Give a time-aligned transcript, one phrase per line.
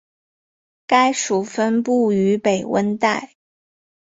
[0.87, 3.35] 该属分布于北温带。